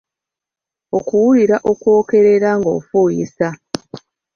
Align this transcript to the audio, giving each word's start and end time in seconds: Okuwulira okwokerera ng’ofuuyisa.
Okuwulira 0.97 1.55
okwokerera 1.71 2.49
ng’ofuuyisa. 2.59 3.47